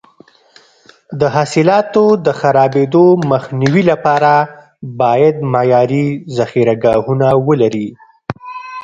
[1.19, 4.33] د حاصلاتو د خرابېدو مخنیوي لپاره
[5.01, 7.87] باید معیاري ذخیره ګاهونه ولري.